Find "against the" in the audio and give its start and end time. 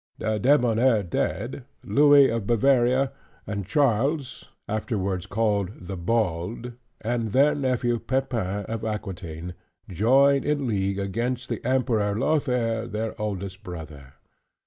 10.97-11.63